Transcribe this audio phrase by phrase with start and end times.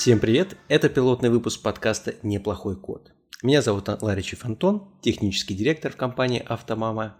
[0.00, 0.56] Всем привет!
[0.68, 3.12] Это пилотный выпуск подкаста «Неплохой код».
[3.42, 7.18] Меня зовут Ларичев Антон, технический директор в компании «Автомама».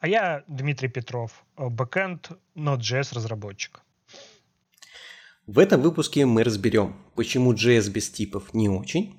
[0.00, 3.80] А я Дмитрий Петров, бэкэнд Node.js разработчик.
[5.46, 9.18] В этом выпуске мы разберем, почему JS без типов не очень,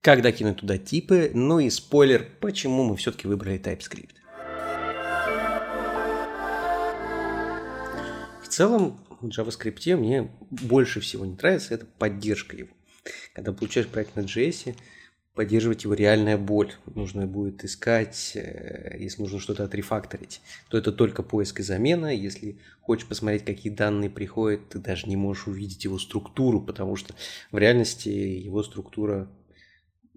[0.00, 4.14] как докинуть туда типы, ну и спойлер, почему мы все-таки выбрали TypeScript.
[8.44, 8.96] В целом,
[9.28, 12.70] JavaScript мне больше всего не нравится, это поддержка его.
[13.34, 14.74] Когда получаешь проект на JS,
[15.34, 16.72] поддерживать его реальная боль.
[16.94, 22.14] Нужно будет искать, э, если нужно что-то отрефакторить, то это только поиск и замена.
[22.14, 27.14] Если хочешь посмотреть, какие данные приходят, ты даже не можешь увидеть его структуру, потому что
[27.50, 29.30] в реальности его структура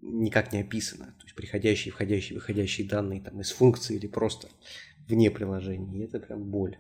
[0.02, 1.16] никак не описана.
[1.18, 4.50] То есть приходящие, входящие, выходящие данные там из функции или просто
[5.08, 5.98] вне приложения.
[5.98, 6.78] И это прям боль.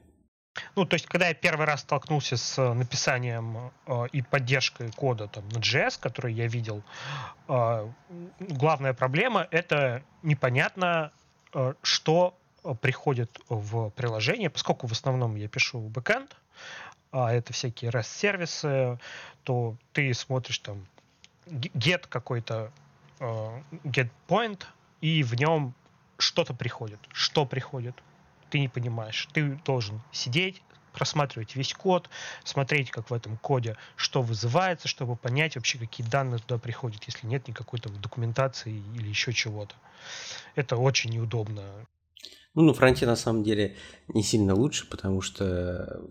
[0.75, 5.27] Ну, то есть, когда я первый раз столкнулся с э, написанием э, и поддержкой кода
[5.27, 6.84] там, на JS, который я видел,
[7.47, 7.89] э,
[8.39, 11.12] главная проблема— это непонятно,
[11.53, 12.37] э, что
[12.81, 16.35] приходит в приложение, поскольку в основном я пишу бэкэнд,
[17.12, 18.99] а это всякие REST-сервисы,
[19.43, 20.85] то ты смотришь там
[21.47, 22.71] get какой-то,
[23.19, 24.63] э, get point,
[25.01, 25.73] и в нем
[26.17, 26.99] что-то приходит.
[27.13, 27.95] Что приходит?
[28.49, 29.27] Ты не понимаешь.
[29.34, 30.62] Ты должен сидеть,
[30.93, 32.10] просматривать весь код,
[32.43, 37.27] смотреть, как в этом коде что вызывается, чтобы понять вообще, какие данные туда приходят, если
[37.27, 39.76] нет никакой там документации или еще чего-то.
[40.55, 41.85] Это очень неудобно.
[42.54, 43.76] Ну, на фронте на самом деле
[44.07, 46.02] не сильно лучше, потому что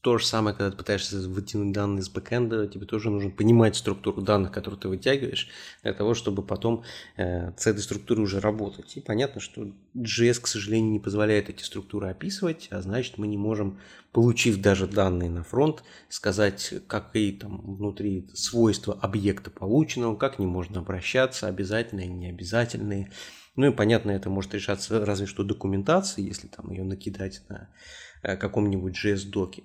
[0.00, 4.20] то же самое, когда ты пытаешься вытянуть данные из бэкэнда, тебе тоже нужно понимать структуру
[4.20, 5.48] данных, которые ты вытягиваешь,
[5.84, 6.82] для того, чтобы потом
[7.16, 8.96] э, с этой структурой уже работать.
[8.96, 13.38] И понятно, что JS, к сожалению, не позволяет эти структуры описывать, а значит, мы не
[13.38, 13.78] можем,
[14.10, 20.48] получив даже данные на фронт, сказать, какие там внутри свойства объекта полученного, как к ним
[20.48, 23.12] можно обращаться, обязательные, необязательные.
[23.54, 27.68] Ну и понятно, это может решаться разве что документацией, если там ее накидать на
[28.22, 29.64] каком-нибудь JS-доке.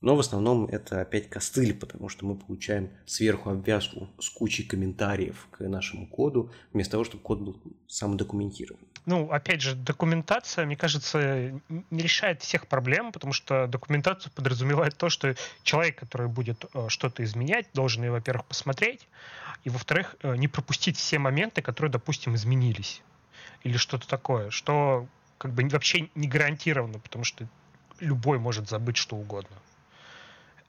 [0.00, 5.48] Но в основном это опять костыль, потому что мы получаем сверху обвязку с кучей комментариев
[5.50, 8.80] к нашему коду, вместо того, чтобы код был самодокументирован.
[9.06, 15.08] Ну, опять же, документация, мне кажется, не решает всех проблем, потому что документация подразумевает то,
[15.08, 19.08] что человек, который будет э, что-то изменять, должен во-первых, посмотреть,
[19.64, 23.02] и, во-вторых, э, не пропустить все моменты, которые, допустим, изменились.
[23.64, 25.08] Или что-то такое, что
[25.38, 27.48] как бы вообще не гарантировано, потому что
[28.00, 29.56] любой может забыть что угодно.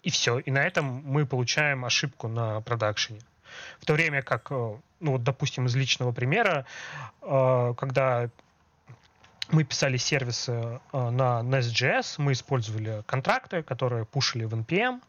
[0.04, 0.40] И все.
[0.40, 3.20] И на этом мы получаем ошибку на продакшене.
[3.80, 6.66] В то время как, э, ну вот, допустим, из личного примера,
[7.22, 8.30] э, когда
[9.50, 15.02] мы писали сервисы э, на Nest.js, мы использовали контракты, которые пушили в NPM,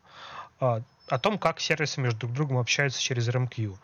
[0.58, 3.78] о том, как сервисы между друг другом общаются через RMQ.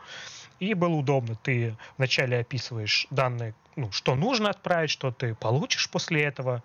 [0.61, 1.37] И было удобно.
[1.37, 6.63] Ты вначале описываешь данные, ну, что нужно отправить, что ты получишь после этого,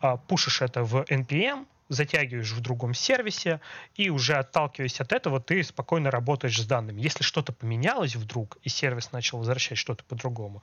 [0.00, 3.60] а, пушишь это в NPM, затягиваешь в другом сервисе,
[3.96, 7.00] и уже отталкиваясь от этого, ты спокойно работаешь с данными.
[7.00, 10.62] Если что-то поменялось вдруг, и сервис начал возвращать что-то по-другому,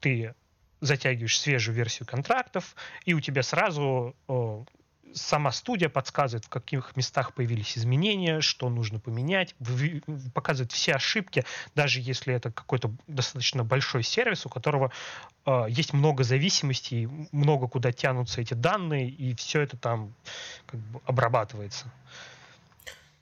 [0.00, 0.34] ты
[0.80, 4.14] затягиваешь свежую версию контрактов, и у тебя сразу
[5.14, 9.54] сама студия подсказывает, в каких местах появились изменения, что нужно поменять,
[10.34, 14.92] показывает все ошибки, даже если это какой-то достаточно большой сервис, у которого
[15.46, 20.14] э, есть много зависимостей, много куда тянутся эти данные, и все это там
[20.66, 21.90] как бы обрабатывается.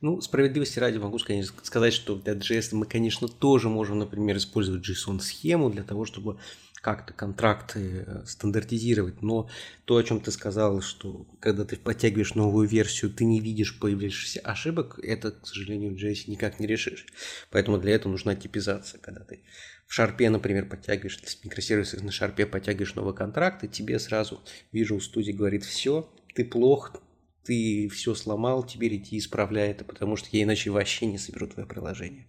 [0.03, 5.71] Ну, справедливости ради могу сказать, что для JS мы, конечно, тоже можем, например, использовать JSON-схему
[5.71, 6.37] для того, чтобы
[6.81, 9.49] как-то контракты э, стандартизировать, но
[9.85, 14.41] то, о чем ты сказал, что когда ты подтягиваешь новую версию, ты не видишь появившихся
[14.41, 17.07] ошибок, это, к сожалению, в JS никак не решишь.
[17.51, 19.41] Поэтому для этого нужна типизация, когда ты
[19.87, 24.43] в шарпе, например, подтягиваешь микросервисов на шарпе, подтягиваешь новый контракт, и тебе сразу
[24.73, 27.01] Visual Studio говорит, все, ты плох,
[27.45, 31.67] ты все сломал, теперь иди исправляй это, потому что я иначе вообще не соберу твое
[31.69, 32.27] приложение.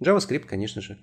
[0.00, 0.98] JavaScript, конечно же,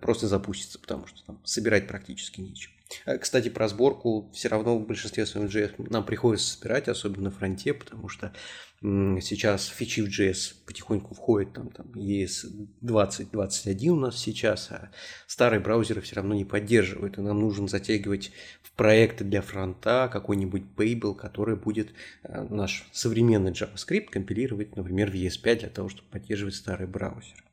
[0.00, 2.72] просто запустится, потому что там собирать практически нечего.
[3.06, 7.30] Э, кстати, про сборку все равно в большинстве своем JS нам приходится собирать, особенно на
[7.30, 8.32] фронте, потому что
[8.80, 12.46] сейчас фичи в JS потихоньку входят, там, там ES
[12.80, 14.92] 2021 у нас сейчас, а
[15.26, 18.30] старые браузеры все равно не поддерживают, и нам нужно затягивать
[18.62, 21.88] в проекты для фронта какой-нибудь Babel, который будет
[22.22, 27.47] э, наш современный JavaScript компилировать, например, в ES5 для того, чтобы поддерживать старый браузер.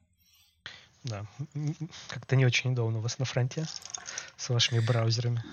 [1.05, 1.25] Да,
[2.09, 3.65] как-то не очень удобно у вас на фронте
[4.37, 5.43] с вашими браузерами.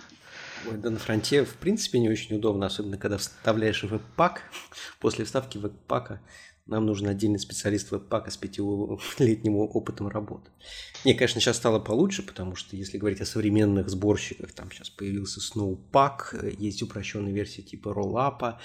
[0.67, 4.43] Ой, да на фронте в принципе не очень удобно, особенно когда вставляешь веб-пак.
[4.99, 6.23] После вставки веб-пака
[6.65, 10.51] нам нужен отдельный специалист веб-пака с пятилетним опытом работы.
[11.05, 15.41] Не, конечно, сейчас стало получше, потому что если говорить о современных сборщиках, там сейчас появился
[15.41, 18.59] Snowpack, есть упрощенные версии типа Rollup,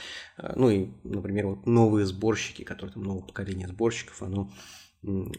[0.56, 4.50] ну и, например, вот новые сборщики, которые там нового поколения сборщиков, оно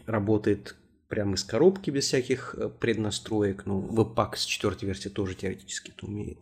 [0.04, 0.76] работает
[1.08, 3.66] прямо из коробки без всяких э, преднастроек.
[3.66, 6.38] Ну, Webpack с четвертой версии тоже теоретически это умеет.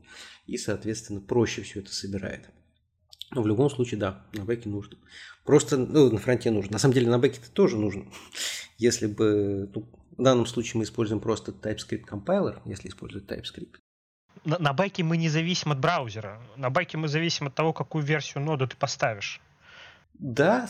[0.47, 2.51] И, соответственно, проще все это собирает.
[3.31, 4.99] Но в любом случае, да, на бэке нужно.
[5.45, 6.73] Просто, ну, на фронте нужно.
[6.73, 8.07] На самом деле, на бэке это тоже нужно.
[8.79, 13.77] Если бы, ну, в данном случае мы используем просто TypeScript компайлер, если использовать TypeScript.
[14.45, 16.43] На, на бэке мы не зависим от браузера.
[16.57, 19.41] На бэке мы зависим от того, какую версию ноды ты поставишь.
[20.15, 20.69] Да,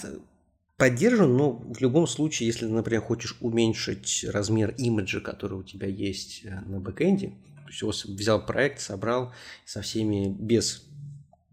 [0.77, 6.43] поддержан, но в любом случае, если например, хочешь уменьшить размер имиджа, который у тебя есть
[6.45, 7.33] э, на бэкэнде,
[7.67, 9.33] то есть взял проект, собрал
[9.65, 10.86] со всеми без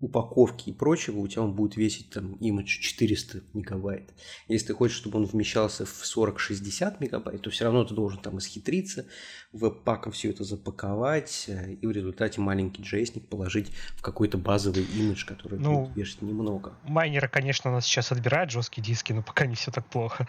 [0.04, 4.14] упаковки и прочего, у тебя он будет весить там имидж 400 мегабайт.
[4.50, 8.38] Если ты хочешь, чтобы он вмещался в 40-60 мегабайт, то все равно ты должен там
[8.38, 9.06] исхитриться,
[9.54, 15.26] веб-паком все это запаковать э, и в результате маленький джейсник положить в какой-то базовый имидж,
[15.26, 16.74] который ну, будет вешать немного.
[16.84, 20.28] Майнеры, конечно, у нас сейчас отбирают жесткие диски, но пока не все так плохо.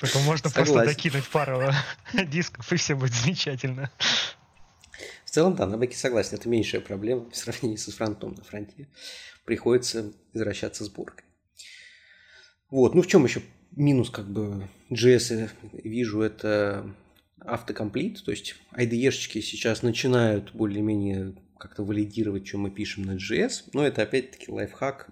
[0.00, 1.60] Поэтому можно просто докинуть пару
[2.26, 3.90] дисков, и все будет замечательно.
[5.30, 8.88] В целом, да, на бэке согласен, это меньшая проблема в сравнении со фронтом на фронте.
[9.44, 11.24] Приходится возвращаться сборкой.
[12.68, 13.40] Вот, ну в чем еще
[13.70, 15.50] минус как бы JS
[15.84, 16.92] вижу, это
[17.38, 23.86] автокомплит, то есть IDE-шечки сейчас начинают более-менее как-то валидировать, что мы пишем на JS, но
[23.86, 25.10] это опять-таки лайфхак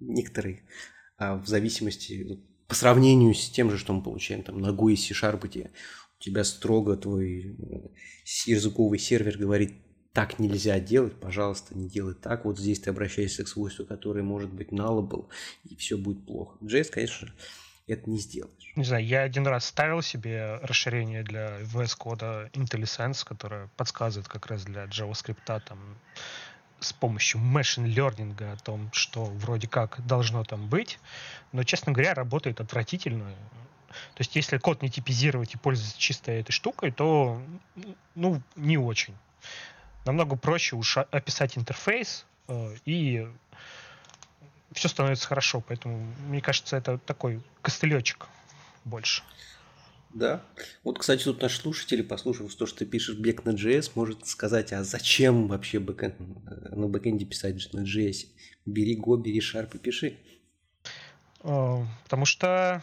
[0.00, 0.62] некоторый,
[1.16, 5.40] а в зависимости по сравнению с тем же, что мы получаем там на GUI C-Sharp,
[5.42, 5.70] где
[6.20, 7.88] тебя строго твой э,
[8.46, 9.74] языковый сервер говорит,
[10.12, 12.44] так нельзя делать, пожалуйста, не делай так.
[12.44, 15.28] Вот здесь ты обращаешься к свойству, которое может быть nullable,
[15.64, 16.56] и все будет плохо.
[16.62, 17.32] JS, конечно,
[17.86, 18.72] это не сделаешь.
[18.76, 24.46] Не знаю, я один раз ставил себе расширение для VS кода IntelliSense, которое подсказывает как
[24.46, 25.98] раз для JavaScript там
[26.80, 30.98] с помощью machine learning о том, что вроде как должно там быть,
[31.52, 33.34] но, честно говоря, работает отвратительно.
[34.14, 37.42] То есть, если код не типизировать и пользоваться чисто этой штукой, то,
[38.14, 39.14] ну, не очень.
[40.06, 43.26] Намного проще уж описать интерфейс, э, и
[44.72, 45.60] все становится хорошо.
[45.60, 48.28] Поэтому, мне кажется, это такой костылечек
[48.84, 49.22] больше.
[50.12, 50.42] Да.
[50.82, 54.72] Вот, кстати, тут наш слушатель, послушав то, что ты пишешь бег на JS, может сказать,
[54.72, 58.26] а зачем вообще бэкэнд, э, на бэкэнде писать на JS?
[58.66, 60.18] Бери Go, бери Sharp и пиши.
[61.42, 62.82] Э, потому что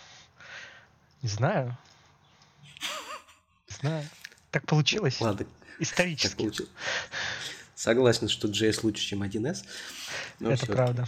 [1.28, 1.78] не знаю.
[3.70, 4.06] Не знаю.
[4.52, 5.20] Так получилось.
[5.20, 5.46] Ладно.
[5.78, 6.30] Исторически.
[6.30, 6.72] Так получилось.
[7.76, 9.66] Согласен, что JS лучше, чем 1С.
[10.40, 11.06] Это правда.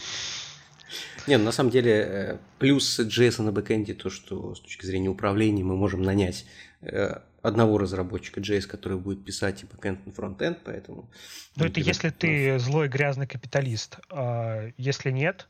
[1.26, 5.10] Не, ну, на самом деле, э, плюс JS на бэкэнде то, что с точки зрения
[5.10, 6.46] управления мы можем нанять
[6.82, 11.10] э, одного разработчика JS, который будет писать и бэкэнд, и фронтенд, поэтому...
[11.56, 14.00] Ну, это если ты злой грязный капиталист.
[14.10, 15.48] А если нет,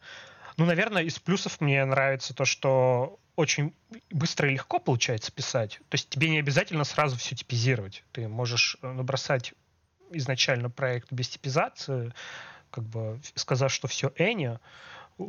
[0.57, 3.74] ну, наверное, из плюсов мне нравится то, что очень
[4.12, 5.80] быстро и легко получается писать.
[5.88, 8.03] То есть тебе не обязательно сразу все типизировать.
[8.12, 9.53] Ты можешь э, набросать
[10.12, 12.12] изначально проект без типизации,
[12.69, 14.59] как бы сказав, что все Эни,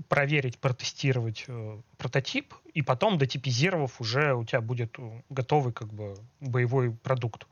[0.09, 6.17] проверить, протестировать э, прототип, и потом, дотипизировав, уже у тебя будет э, готовый как бы
[6.41, 7.47] боевой продукт.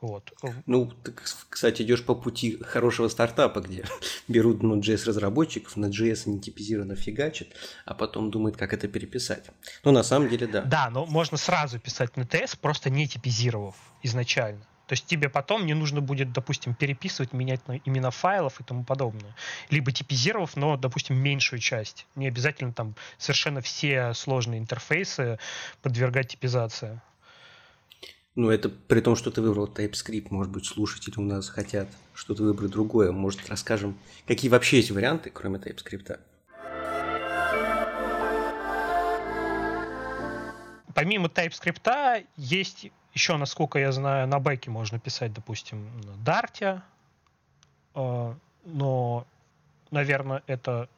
[0.00, 0.32] Вот.
[0.66, 1.12] Ну, ты,
[1.50, 3.84] кстати, идешь по пути хорошего стартапа, где
[4.28, 7.48] берут ну, JS-разработчиков, на JS не типизированно фигачат,
[7.84, 9.50] а потом думают, как это переписать.
[9.84, 10.62] Ну, на самом деле, да.
[10.62, 14.66] Да, но можно сразу писать на TS, просто не типизировав изначально.
[14.90, 19.36] То есть тебе потом не нужно будет, допустим, переписывать, менять имена файлов и тому подобное.
[19.68, 22.08] Либо типизировав, но, допустим, меньшую часть.
[22.16, 25.38] Не обязательно там совершенно все сложные интерфейсы
[25.80, 27.00] подвергать типизации.
[28.36, 30.28] Ну, это при том, что ты выбрал TypeScript.
[30.30, 33.10] Может быть, слушатели у нас хотят что-то выбрать другое.
[33.10, 36.20] Может, расскажем, какие вообще есть варианты, кроме TypeScript?
[40.94, 46.82] Помимо TypeScript есть еще, насколько я знаю, на бэке можно писать, допустим, на Dart,
[47.94, 48.34] э,
[48.64, 49.26] но,
[49.90, 50.88] наверное, это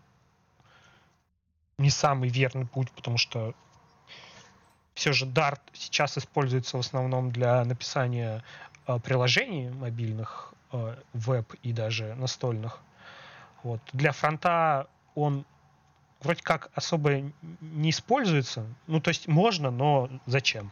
[1.78, 3.54] не самый верный путь, потому что
[4.94, 8.42] все же Dart сейчас используется в основном для написания
[8.87, 12.80] э, приложений мобильных, э, веб и даже настольных.
[13.62, 13.80] Вот.
[13.92, 15.44] Для фронта он
[16.20, 18.66] вроде как особо не используется.
[18.87, 20.70] Ну, то есть можно, но зачем?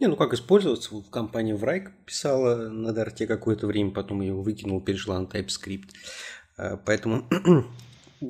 [0.00, 0.94] Не, ну как использоваться?
[0.94, 5.90] Вот компания Врайк писала на Dart какое-то время, потом ее выкинул, перешла на TypeScript.
[6.58, 7.24] Э, поэтому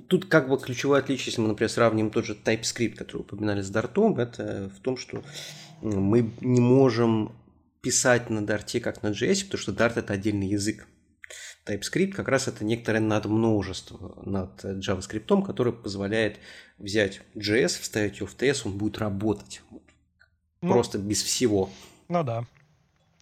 [0.01, 3.71] тут как бы ключевое отличие, если мы, например, сравним тот же TypeScript, который упоминали с
[3.71, 5.23] Dart, это в том, что
[5.83, 7.33] мы не можем
[7.83, 10.87] писать на Dart как на JS, потому что Dart это отдельный язык.
[11.67, 16.39] TypeScript как раз это некоторое надмножество над JavaScript, которое позволяет
[16.79, 19.63] взять JS, вставить его в TS, он будет работать.
[20.61, 21.71] Ну, Просто без всего.
[22.09, 22.45] Ну да.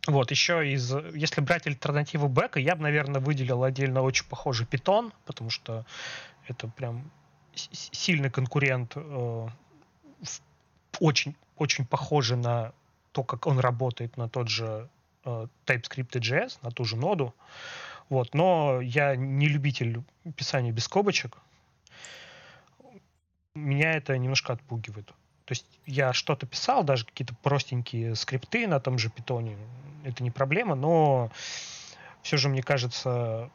[0.06, 0.92] Вот, еще из...
[1.14, 5.84] Если брать альтернативу бэка, я бы, наверное, выделил отдельно очень похожий Python, потому что
[6.50, 7.10] это прям
[7.54, 9.48] сильный конкурент, э,
[11.00, 12.72] очень, очень похожий на
[13.12, 14.88] то, как он работает на тот же
[15.24, 17.34] э, TypeScript и JS, на ту же ноду.
[18.08, 20.02] Вот, но я не любитель
[20.36, 21.38] писания без скобочек.
[23.54, 25.06] Меня это немножко отпугивает.
[25.06, 29.56] То есть я что-то писал, даже какие-то простенькие скрипты на том же питоне,
[30.04, 31.30] это не проблема, но
[32.22, 33.50] все же, мне кажется,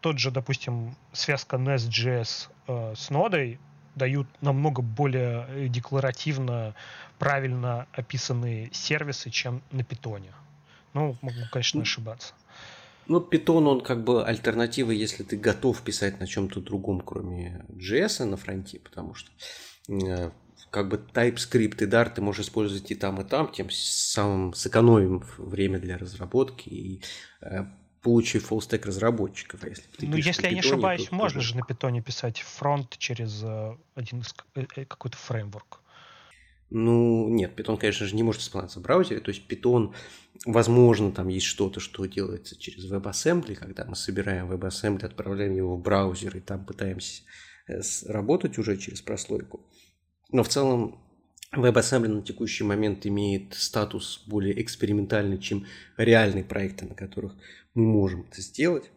[0.00, 3.58] тот же, допустим, связка Nest.js э, с нодой
[3.94, 6.74] дают намного более декларативно,
[7.18, 10.32] правильно описанные сервисы, чем на питоне.
[10.94, 12.34] Ну, могу, конечно, ошибаться.
[13.06, 18.24] Ну, Python, он как бы альтернатива, если ты готов писать на чем-то другом, кроме JS
[18.24, 19.30] на фронте, потому что
[19.88, 20.30] э,
[20.70, 25.24] как бы TypeScript и Dart ты можешь использовать и там, и там, тем самым сэкономим
[25.36, 27.02] время для разработки и
[27.40, 27.64] э,
[28.02, 29.62] получив фуллстек разработчиков.
[29.62, 31.48] А если ты ну, если я не ошибаюсь, можно тоже...
[31.48, 34.22] же на питоне писать фронт через э, один
[34.56, 35.80] э, э, какой-то фреймворк.
[36.70, 39.20] Ну, нет, Python, конечно же, не может исполняться в браузере.
[39.20, 39.94] То есть Python,
[40.44, 45.82] возможно, там есть что-то, что делается через WebAssembly, когда мы собираем WebAssembly, отправляем его в
[45.82, 47.22] браузер и там пытаемся
[48.06, 49.60] работать уже через прослойку.
[50.32, 50.98] Но в целом
[51.54, 55.66] WebAssembly на текущий момент имеет статус более экспериментальный, чем
[55.98, 57.34] реальные проекты, на которых
[57.74, 58.90] мы можем это сделать.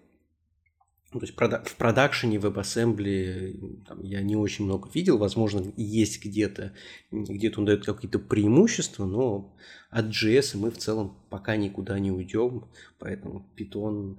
[1.14, 1.38] Ну, то есть
[1.70, 6.74] в продакшене WebAssembly там, я не очень много видел, возможно, есть где-то,
[7.10, 9.56] где-то он дает какие-то преимущества, но
[9.90, 12.66] от JS мы в целом пока никуда не уйдем,
[13.00, 14.18] поэтому Python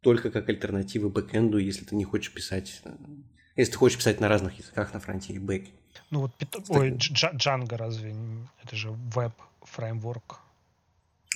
[0.00, 2.80] только как альтернатива бэкэнду, если ты не хочешь писать,
[3.56, 5.72] если ты хочешь писать на разных языках на фронте и бэке.
[6.10, 8.16] Ну вот Python, ой, Django разве?
[8.64, 10.40] Это же веб-фреймворк.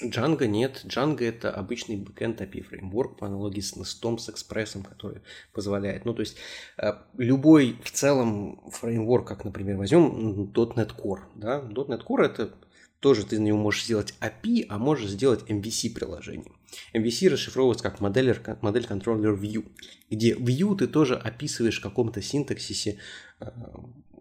[0.02, 0.84] Django нет.
[0.84, 6.04] Django это обычный backend API фреймворк по аналогии с Nest, с Express, который позволяет.
[6.04, 6.36] Ну, то есть
[6.78, 11.20] э, любой в целом фреймворк, как, например, возьмем .NET Core.
[11.34, 11.60] Да?
[11.60, 12.54] .NET Core это
[13.00, 16.52] тоже ты на него можешь сделать API, а можешь сделать MVC приложение.
[16.94, 19.66] MVC расшифровывается как модель, модель контроллер View,
[20.08, 22.98] где View ты тоже описываешь в каком-то синтаксисе
[23.40, 23.50] э,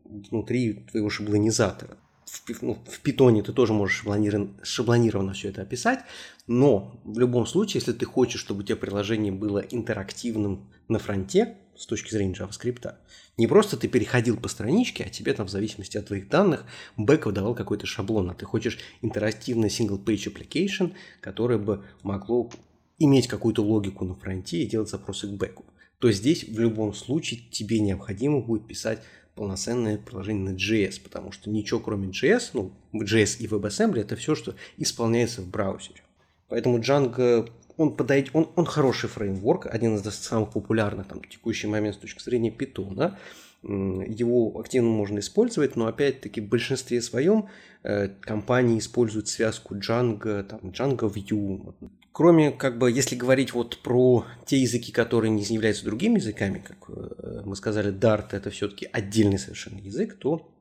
[0.03, 1.97] внутри твоего шаблонизатора
[2.31, 5.99] в, ну, в питоне ты тоже можешь шаблонированно, шаблонированно все это описать,
[6.47, 11.57] но в любом случае, если ты хочешь, чтобы у тебя приложение было интерактивным на фронте
[11.75, 12.95] с точки зрения JavaScript,
[13.37, 17.25] не просто ты переходил по страничке, а тебе там в зависимости от твоих данных бэк
[17.25, 22.49] выдавал какой-то шаблон, а ты хочешь интерактивный single-page application, которое бы могло
[22.97, 25.65] иметь какую-то логику на фронте и делать запросы к бэку,
[25.99, 29.01] то здесь в любом случае тебе необходимо будет писать
[29.41, 34.35] полноценное приложение на JS, потому что ничего кроме JS, ну, JS и WebAssembly это все,
[34.35, 36.03] что исполняется в браузере.
[36.47, 41.65] Поэтому Django, он подойдет, он, он хороший фреймворк, один из самых популярных там, в текущий
[41.65, 43.15] момент с точки зрения Python,
[43.63, 47.47] его активно можно использовать, но опять-таки в большинстве своем
[47.81, 51.73] э, компании используют связку Django, там, Django View,
[52.13, 56.89] Кроме, как бы, если говорить вот про те языки, которые не являются другими языками, как
[56.89, 60.51] э, мы сказали, Dart это все-таки отдельный совершенно язык, то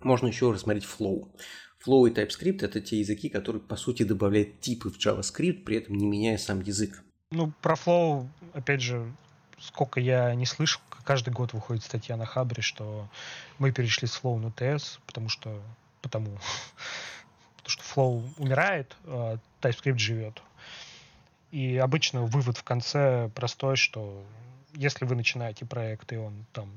[0.00, 1.28] можно еще рассмотреть Flow.
[1.84, 5.96] Flow и TypeScript это те языки, которые, по сути, добавляют типы в JavaScript, при этом
[5.96, 7.04] не меняя сам язык.
[7.32, 9.12] Ну, про Flow, опять же,
[9.60, 13.08] сколько я не слышу, каждый год выходит статья на Хабре, что
[13.58, 15.62] мы перешли с Flow на TS, потому что
[16.00, 16.26] потому,
[17.56, 20.42] потому что Flow умирает, а TypeScript живет.
[21.50, 24.22] И обычно вывод в конце простой, что
[24.74, 26.70] если вы начинаете проект, и он там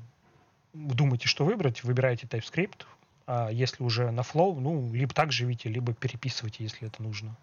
[0.72, 2.86] думаете, что выбрать, выбираете TypeScript,
[3.26, 7.36] а если уже на Flow, ну, либо так живите, либо переписывайте, если это нужно.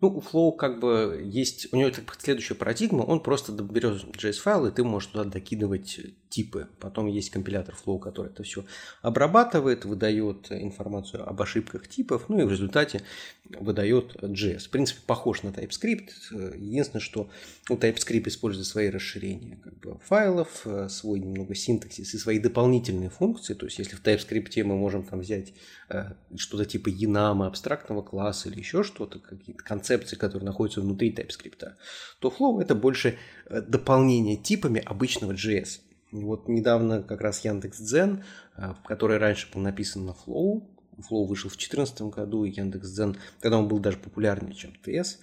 [0.00, 4.70] Ну, у Flow как бы есть, у него следующая парадигма, он просто берет JS-файл, и
[4.70, 6.68] ты можешь туда докидывать типы.
[6.80, 8.64] Потом есть компилятор Flow, который это все
[9.02, 13.02] обрабатывает, выдает информацию об ошибках типов, ну и в результате
[13.44, 14.66] выдает JS.
[14.66, 16.56] В принципе, похож на TypeScript.
[16.56, 17.30] Единственное, что
[17.70, 23.54] у TypeScript использует свои расширения как бы, файлов, свой немного синтаксис и свои дополнительные функции.
[23.54, 25.52] То есть, если в TypeScript мы можем там взять
[25.88, 29.62] э, что-то типа enum, абстрактного класса или еще что-то, какие-то
[29.94, 31.72] концепции, которые находятся внутри TypeScript,
[32.18, 35.80] то Flow это больше э, дополнение типами обычного JS.
[36.12, 38.24] Вот недавно как раз Яндекс.Дзен,
[38.56, 40.62] э, который раньше был написан на Flow,
[40.98, 45.18] Flow вышел в 2014 году, и Яндекс.Дзен, когда он был даже популярнее, чем TS.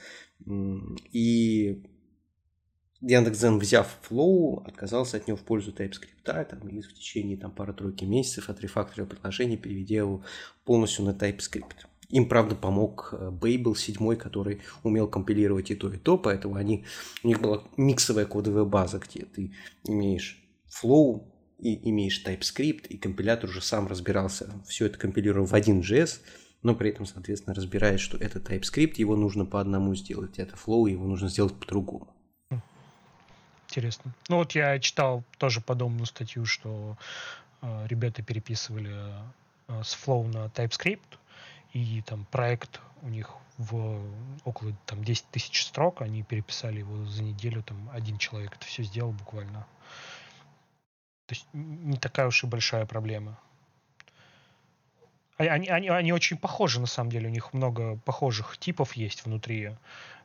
[1.11, 1.83] И
[3.01, 8.05] Яндекс.Дзен, взяв Flow, отказался от него в пользу TypeScript, там, и в течение там, пары-тройки
[8.05, 10.23] месяцев отрефакторил приложение, переведя его
[10.65, 11.87] полностью на TypeScript.
[12.11, 16.85] Им, правда, помог э, Babel 7, который умел компилировать и то, и то, поэтому они,
[17.23, 19.53] у них была миксовая кодовая база, где ты
[19.85, 20.37] имеешь
[20.69, 21.23] Flow
[21.57, 26.19] и имеешь TypeScript, и компилятор уже сам разбирался, все это компилировал в один JS,
[26.63, 30.89] но при этом, соответственно, разбирает, что это TypeScript, его нужно по одному сделать, это Flow,
[30.89, 32.13] его нужно сделать по-другому.
[33.69, 34.13] Интересно.
[34.27, 36.97] Ну вот я читал тоже подобную статью, что
[37.61, 38.91] э, ребята переписывали
[39.69, 40.99] э, с Flow на TypeScript,
[41.73, 44.01] и там проект у них в
[44.43, 48.83] около там 10 тысяч строк, они переписали его за неделю, там один человек это все
[48.83, 49.67] сделал буквально.
[51.27, 53.39] То есть не такая уж и большая проблема.
[55.37, 57.27] Они, они, они очень похожи, на самом деле.
[57.27, 59.71] У них много похожих типов есть внутри.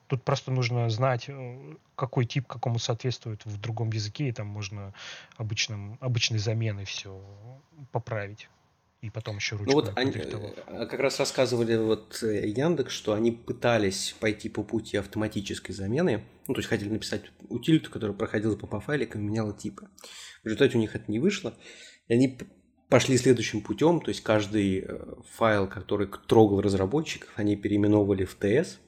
[0.09, 4.93] Тут просто нужно знать, э, какой тип какому соответствует в другом языке, и там можно
[5.37, 7.21] обычным, обычной заменой все
[7.93, 8.49] поправить.
[9.03, 9.71] И потом еще ручку.
[9.71, 14.63] Ну вот они э, как раз рассказывали вот э, Яндекс, что они пытались пойти по
[14.63, 16.25] пути автоматической замены.
[16.49, 19.89] Ну, то есть хотели написать утилиту, которая проходила по файликам и меняла типы.
[20.43, 21.55] В результате у них это не вышло.
[22.09, 22.39] И они
[22.89, 28.79] пошли следующим путем, то есть каждый э, файл, который трогал разработчиков, они переименовывали в TS,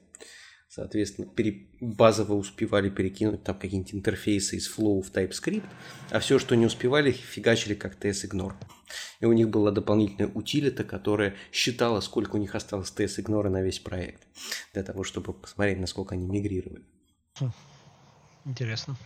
[0.68, 5.64] соответственно, пере, базово успевали перекинуть там какие-нибудь интерфейсы из Flow в TypeScript,
[6.10, 8.54] а все, что не успевали, фигачили как TS-ignore.
[9.20, 13.78] И у них была дополнительная утилита, которая считала, сколько у них осталось TS-ignore на весь
[13.78, 14.26] проект,
[14.72, 16.84] для того, чтобы посмотреть, насколько они мигрировали.
[17.40, 17.52] Хм.
[18.44, 18.96] Интересно.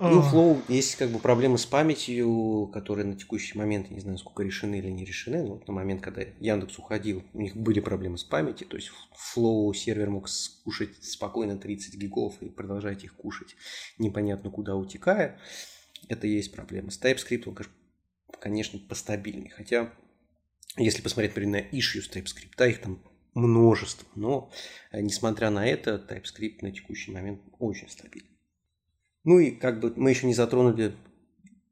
[0.00, 4.00] И у Flow есть как бы проблемы с памятью, которые на текущий момент, я не
[4.00, 7.54] знаю, сколько решены или не решены, но вот на момент, когда Яндекс уходил, у них
[7.54, 8.90] были проблемы с памятью, то есть
[9.36, 13.56] Flow сервер мог скушать спокойно 30 гигов и продолжать их кушать,
[13.98, 15.38] непонятно куда утекая.
[16.08, 16.90] Это и есть проблема.
[16.90, 17.58] С TypeScript он,
[18.40, 19.92] конечно, постабильнее, хотя
[20.78, 23.02] если посмотреть, например, на issues TypeScript, да, их там
[23.34, 24.50] множество, но
[24.92, 28.39] э, несмотря на это, TypeScript на текущий момент очень стабильный.
[29.24, 30.94] Ну и как бы мы еще не затронули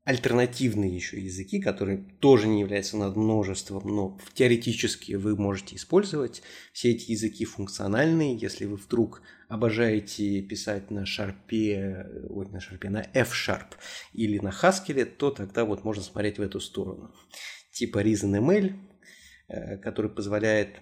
[0.09, 6.43] альтернативные еще языки, которые тоже не являются над множеством, но теоретически вы можете использовать.
[6.73, 8.35] Все эти языки функциональные.
[8.35, 13.75] Если вы вдруг обожаете писать на шарпе, ой, на шарпе, на F-Sharp
[14.15, 17.15] или на Haskell, то тогда вот можно смотреть в эту сторону.
[17.71, 18.73] Типа ReasonML,
[19.49, 20.81] э, который позволяет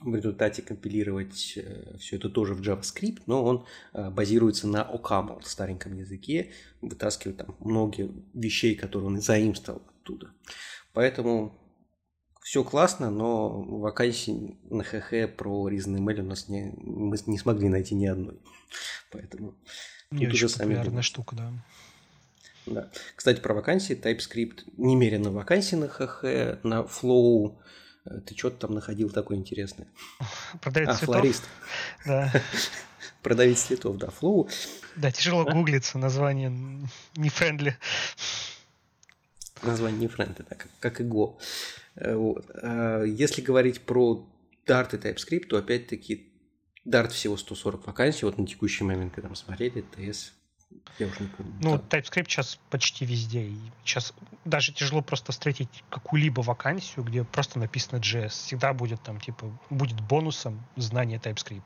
[0.00, 5.42] в результате компилировать э, все это тоже в JavaScript, но он э, базируется на OCaml,
[5.44, 10.30] стареньком языке, вытаскивает там многие вещей, которые он заимствовал оттуда.
[10.92, 11.58] Поэтому
[12.42, 17.94] все классно, но вакансий на ХХ про ReasonML у нас не, мы не смогли найти
[17.94, 18.40] ни одной.
[19.12, 19.54] Поэтому
[20.10, 21.52] не очень популярная штука, да.
[22.66, 22.90] Да.
[23.16, 26.22] Кстати, про вакансии TypeScript немерено вакансий на HH,
[26.62, 27.58] на Flow
[28.26, 29.86] ты что-то там находил такое интересное?
[30.60, 31.14] Продавец а, цветов.
[31.14, 31.44] флорист.
[32.06, 32.32] Да.
[33.22, 34.48] Продавец цветов, да, flow.
[34.96, 36.50] Да, тяжело гуглиться, название
[37.16, 37.76] не friendly.
[39.62, 41.36] Название не friendly, да, как, как и Go.
[41.96, 42.50] Э, вот.
[42.54, 44.26] А если говорить про
[44.66, 46.32] Dart и TypeScript, то опять-таки
[46.86, 50.32] Dart всего 140 вакансий, вот на текущий момент, когда мы смотрели, TS
[50.98, 51.52] я уже не помню.
[51.60, 53.42] Ну, TypeScript сейчас почти везде.
[53.42, 58.28] И сейчас даже тяжело просто встретить какую-либо вакансию, где просто написано JS.
[58.28, 61.62] Всегда будет там, типа, будет бонусом знание TypeScript.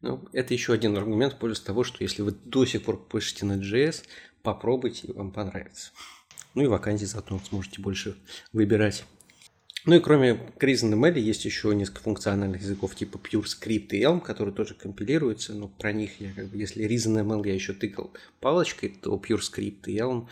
[0.00, 3.44] Ну, это еще один аргумент в пользу того, что если вы до сих пор пишете
[3.44, 4.04] на JS,
[4.42, 5.92] попробуйте, и вам понравится.
[6.54, 8.16] Ну и вакансии заодно сможете больше
[8.52, 9.04] выбирать.
[9.86, 14.74] Ну и кроме CRISN.ML есть еще несколько функциональных языков типа PureScript и Elm, которые тоже
[14.74, 19.84] компилируются, но про них я как бы, если ReasonML я еще тыкал палочкой, то PureScript
[19.86, 20.26] и Elm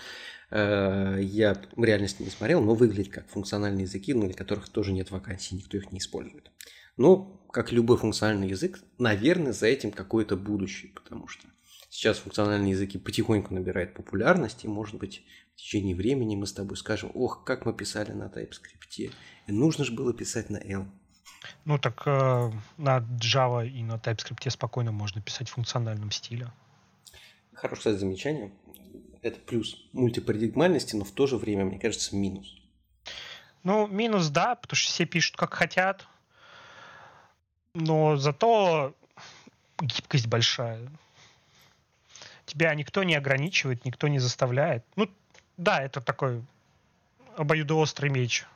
[0.51, 5.11] э, я в реальности не смотрел, но выглядят как функциональные языки, для которых тоже нет
[5.11, 6.51] вакансий, никто их не использует.
[6.99, 11.47] Но, как любой функциональный язык, наверное, за этим какое-то будущее, потому что
[11.89, 15.23] сейчас функциональные языки потихоньку набирают популярность, и, может быть,
[15.59, 19.13] течение времени мы с тобой скажем, ох, как мы писали на TypeScript,
[19.47, 20.87] и нужно же было писать на L.
[21.65, 26.51] Ну так э, на Java и на TypeScript спокойно можно писать в функциональном стиле.
[27.53, 28.53] Хорошее кстати, замечание.
[29.21, 32.55] Это плюс мультипарадигмальности, но в то же время, мне кажется, минус.
[33.65, 36.07] Ну, минус, да, потому что все пишут как хотят.
[37.75, 38.95] Но зато
[39.81, 40.89] гибкость большая.
[42.47, 44.85] Тебя никто не ограничивает, никто не заставляет.
[44.95, 45.11] Ну,
[45.59, 46.43] да, это такой
[47.37, 48.47] обоюдоострый меч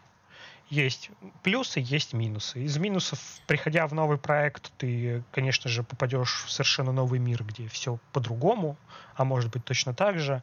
[0.72, 1.10] есть
[1.42, 2.60] плюсы, есть минусы.
[2.64, 7.68] Из минусов, приходя в новый проект, ты, конечно же, попадешь в совершенно новый мир, где
[7.68, 8.78] все по-другому,
[9.14, 10.42] а может быть точно так же.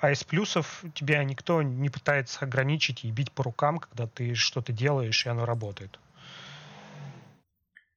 [0.00, 4.72] А из плюсов тебя никто не пытается ограничить и бить по рукам, когда ты что-то
[4.72, 5.98] делаешь, и оно работает.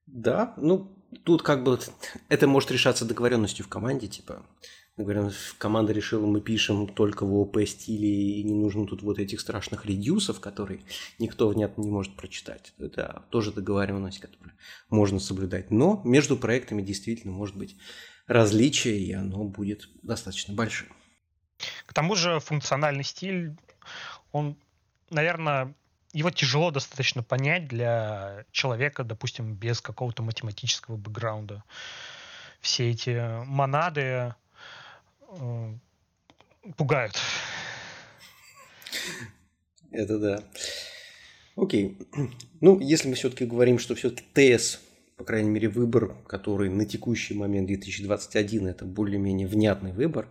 [0.07, 0.91] Да, ну,
[1.23, 1.79] тут как бы
[2.27, 4.43] это может решаться договоренностью в команде, типа
[4.97, 9.39] Например, команда решила, мы пишем только в ОП стиле, и не нужно тут вот этих
[9.39, 10.81] страшных редюсов, которые
[11.17, 12.73] никто внятно не может прочитать.
[12.77, 14.51] Это тоже договоренность, которую
[14.89, 15.71] можно соблюдать.
[15.71, 17.77] Но между проектами действительно может быть
[18.27, 20.89] различие, и оно будет достаточно большим.
[21.85, 23.55] К тому же функциональный стиль,
[24.31, 24.57] он,
[25.09, 25.73] наверное,
[26.13, 31.63] его тяжело достаточно понять для человека, допустим, без какого-то математического бэкграунда.
[32.59, 34.35] Все эти монады,
[36.77, 37.15] пугают.
[39.91, 40.43] Это да.
[41.55, 41.97] Окей.
[42.61, 44.79] Ну, если мы все-таки говорим, что все-таки ТС,
[45.17, 50.27] по крайней мере, выбор, который на текущий момент 2021, это более-менее внятный выбор,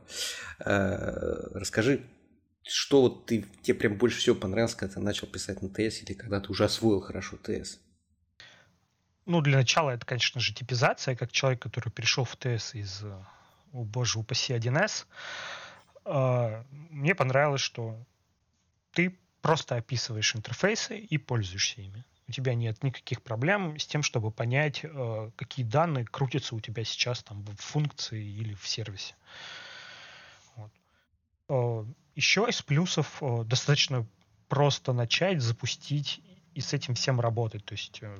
[0.58, 2.02] э, расскажи,
[2.66, 6.14] что вот ты, тебе прям больше всего понравилось, когда ты начал писать на ТС или
[6.14, 7.78] когда ты уже освоил хорошо ТС?
[9.26, 13.24] Ну, для начала это, конечно же, типизация, как человек, который перешел в ТС из э,
[13.72, 15.06] о боже упаси 1С,
[16.04, 17.96] а, мне понравилось, что
[18.92, 22.04] ты просто описываешь интерфейсы и пользуешься ими.
[22.28, 26.84] У тебя нет никаких проблем с тем, чтобы понять, а, какие данные крутятся у тебя
[26.84, 29.14] сейчас там в функции или в сервисе.
[30.56, 30.72] Вот.
[31.48, 34.06] А, Еще из плюсов достаточно
[34.48, 36.20] просто начать, запустить
[36.54, 37.64] и с этим всем работать.
[37.64, 38.18] То есть э,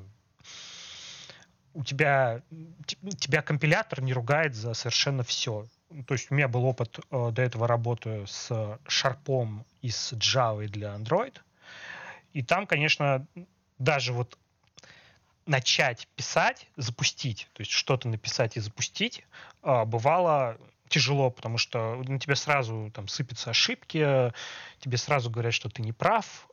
[1.74, 2.42] у тебя,
[3.18, 5.66] тебя компилятор не ругает за совершенно все.
[6.06, 10.66] То есть у меня был опыт э, до этого работы с шарпом и с Java
[10.66, 11.36] для Android.
[12.32, 13.26] И там, конечно,
[13.78, 14.38] даже вот
[15.46, 19.24] начать писать, запустить, то есть что-то написать и запустить,
[19.62, 24.32] э, бывало тяжело, потому что на тебя сразу там сыпятся ошибки,
[24.80, 26.48] тебе сразу говорят, что ты не прав,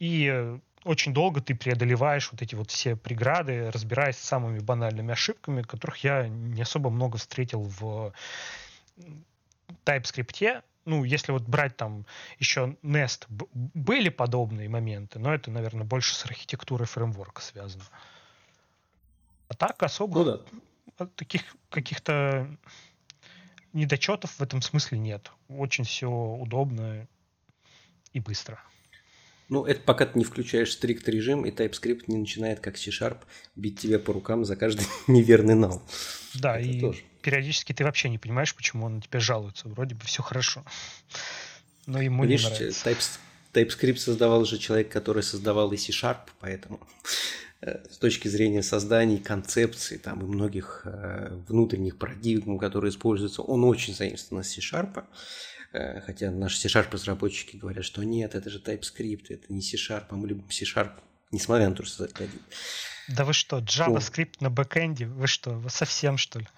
[0.00, 5.62] и очень долго ты преодолеваешь вот эти вот все преграды, разбираясь с самыми банальными ошибками,
[5.62, 8.12] которых я не особо много встретил в
[9.84, 10.62] TypeScript.
[10.84, 12.04] Ну, если вот брать там
[12.40, 17.84] еще Nest, были подобные моменты, но это, наверное, больше с архитектурой фреймворка связано.
[19.48, 20.44] А так особо ну,
[20.98, 21.06] да.
[21.14, 22.48] таких каких-то
[23.72, 25.30] недочетов в этом смысле нет.
[25.48, 27.06] Очень все удобно
[28.12, 28.60] и быстро.
[29.52, 33.18] Ну, это пока ты не включаешь стрикт режим, и TypeScript не начинает, как C-Sharp,
[33.54, 35.82] бить тебя по рукам за каждый неверный нал.
[36.32, 37.02] Да, это и тоже.
[37.20, 39.68] периодически ты вообще не понимаешь, почему он на тебя жалуется.
[39.68, 40.64] Вроде бы все хорошо.
[41.86, 42.88] Но ему Видишь, не нравится.
[42.88, 43.18] Types,
[43.52, 46.80] TypeScript создавал же человек, который создавал и C-Sharp, поэтому
[47.60, 53.64] э, с точки зрения создания концепции там, и многих э, внутренних парадигм, которые используются, он
[53.64, 55.04] очень заимствован с C-Sharp.
[55.72, 60.14] Э, хотя наши C-Sharp разработчики говорят, что нет, это же TypeScript, это не C-Sharp, а
[60.14, 60.92] мы любим C-Sharp,
[61.30, 62.40] несмотря на то, что один.
[63.08, 64.48] Да вы что, JavaScript ну.
[64.48, 65.06] на бэкэнде?
[65.06, 66.48] Вы что, вы совсем что ли?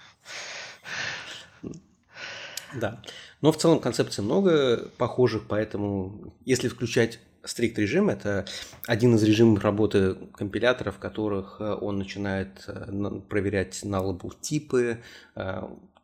[2.74, 3.00] Да.
[3.40, 8.46] Но в целом концепций много похожих, поэтому если включать стрикт режим это
[8.86, 15.02] один из режимов работы компилятора, в которых э, он начинает э, проверять nullable типы,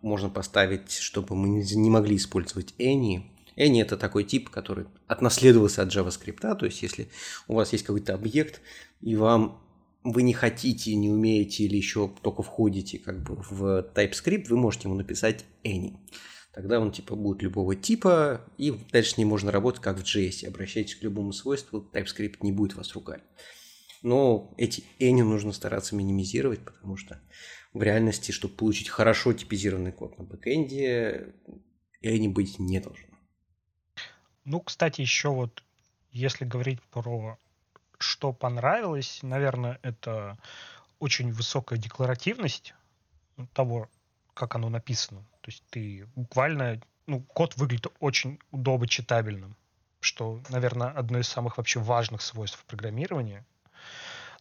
[0.03, 3.23] можно поставить, чтобы мы не могли использовать any.
[3.57, 6.57] Any это такой тип, который отнаследовался от JavaScript.
[6.57, 7.09] То есть, если
[7.49, 8.61] у вас есть какой-то объект,
[9.01, 9.61] и вам
[10.03, 14.89] вы не хотите, не умеете или еще только входите как бы в TypeScript, вы можете
[14.89, 15.99] ему написать any.
[16.53, 20.47] Тогда он типа будет любого типа, и дальше с ним можно работать как в JS.
[20.47, 23.23] Обращайтесь к любому свойству, TypeScript не будет вас ругать.
[24.03, 27.21] Но эти any нужно стараться минимизировать, потому что
[27.73, 31.35] в реальности, чтобы получить хорошо типизированный код на бэкэнде,
[32.03, 33.07] any быть не должно.
[34.45, 35.63] Ну, кстати, еще вот,
[36.11, 37.39] если говорить про
[37.99, 40.39] что понравилось, наверное, это
[40.99, 42.75] очень высокая декларативность
[43.53, 43.89] того,
[44.35, 45.21] как оно написано.
[45.43, 49.57] То есть ты буквально, ну, код выглядит очень удобно читабельным,
[50.01, 53.45] что, наверное, одно из самых вообще важных свойств программирования.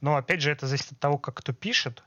[0.01, 2.03] Но, опять же, это зависит от того, как кто пишет.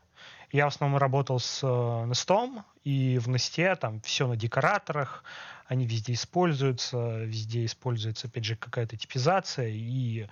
[0.53, 5.25] Я в основном работал с Nest, и в Nest там все на декораторах,
[5.67, 10.27] они везде используются, везде используется, опять же, какая-то типизация, и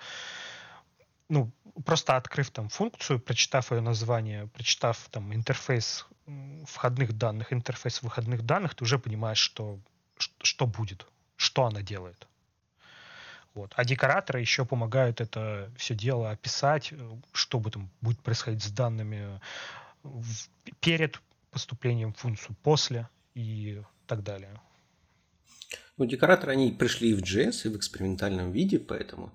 [1.30, 1.50] ну,
[1.86, 6.06] просто открыв там функцию, прочитав ее название, прочитав там интерфейс
[6.66, 9.78] входных данных, интерфейс выходных данных, ты уже понимаешь, что,
[10.42, 11.06] что будет,
[11.36, 12.26] что она делает.
[13.54, 13.72] Вот.
[13.74, 16.92] А декораторы еще помогают это все дело описать,
[17.32, 19.40] что бы там будет происходить с данными
[20.80, 24.60] перед поступлением в функцию, после и так далее.
[25.96, 29.32] Ну, декораторы, они пришли и в JS, и в экспериментальном виде, поэтому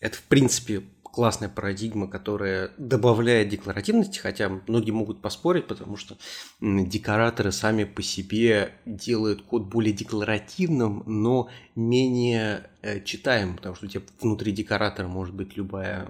[0.00, 6.16] это, в принципе, классная парадигма, которая добавляет декларативности, хотя многие могут поспорить, потому что
[6.60, 13.88] декораторы сами по себе делают код более декларативным, но менее э, читаемым, потому что у
[13.88, 16.08] тебя внутри декоратора может быть любая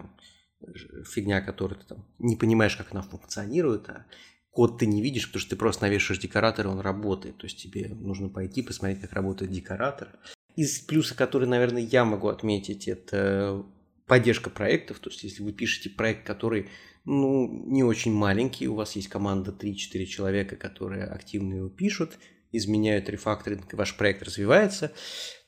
[1.04, 4.06] фигня, которую ты там не понимаешь, как она функционирует, а
[4.50, 7.38] код ты не видишь, потому что ты просто навешиваешь декоратор, и он работает.
[7.38, 10.18] То есть тебе нужно пойти посмотреть, как работает декоратор.
[10.56, 13.64] Из плюса, который, наверное, я могу отметить, это
[14.06, 16.68] поддержка проектов, то есть если вы пишете проект, который
[17.04, 22.18] ну, не очень маленький, у вас есть команда 3-4 человека, которые активно его пишут,
[22.50, 24.92] изменяют рефакторинг, ваш проект развивается,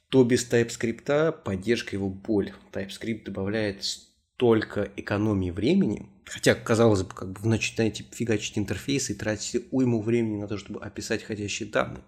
[0.08, 2.52] то без TypeScript поддержка его боль.
[2.72, 3.82] TypeScript добавляет
[4.40, 10.00] столько экономии времени, хотя, казалось бы, как бы вы начинаете фигачить интерфейсы и тратите уйму
[10.00, 12.02] времени на то, чтобы описать ходящие данные.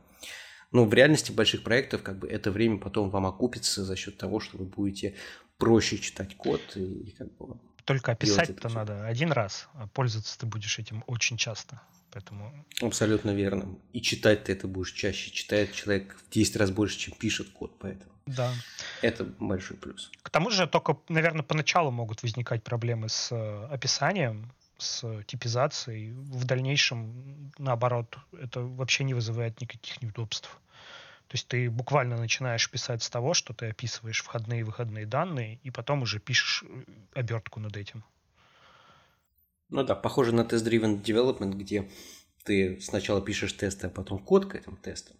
[0.71, 4.41] Но в реальности больших проектов как бы это время потом вам окупится за счет того,
[4.41, 5.15] что вы будете
[5.59, 10.47] проще читать код и как бы только описать это надо один раз, а пользоваться ты
[10.47, 11.81] будешь этим очень часто.
[12.13, 12.53] Поэтому...
[12.83, 13.79] Абсолютно верно.
[13.93, 15.31] И читать ты это будешь чаще.
[15.31, 18.13] Читает человек в 10 раз больше, чем пишет код, поэтому.
[18.27, 18.53] Да.
[19.01, 20.11] Это большой плюс.
[20.23, 26.13] К тому же только, наверное, поначалу могут возникать проблемы с э, описанием, с типизацией.
[26.13, 30.59] В дальнейшем, наоборот, это вообще не вызывает никаких неудобств.
[31.33, 35.61] То есть ты буквально начинаешь писать с того, что ты описываешь входные и выходные данные,
[35.63, 38.05] и потом уже пишешь э, обертку над этим.
[39.71, 41.89] Ну да, похоже на тест-driven development, где
[42.45, 45.17] ты сначала пишешь тесты, а потом код к этим тестам.